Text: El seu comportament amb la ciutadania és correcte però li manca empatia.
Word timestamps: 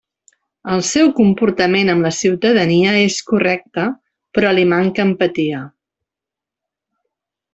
El 0.75 0.79
seu 0.91 1.09
comportament 1.19 1.91
amb 1.93 2.05
la 2.05 2.11
ciutadania 2.19 2.95
és 3.03 3.17
correcte 3.31 3.85
però 4.37 4.55
li 4.59 4.67
manca 4.73 5.05
empatia. 5.09 5.61